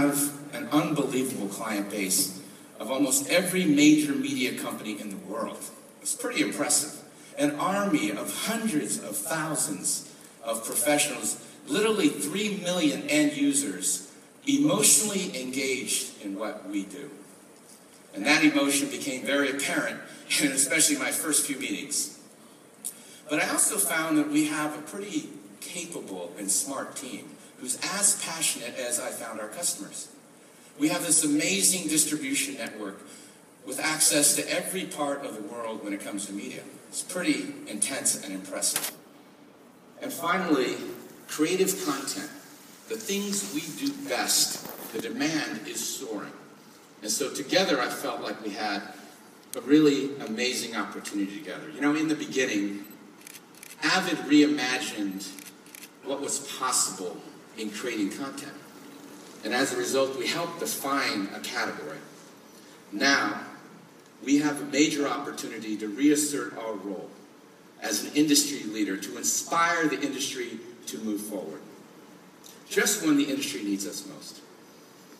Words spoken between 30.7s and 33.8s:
We have this amazing distribution network with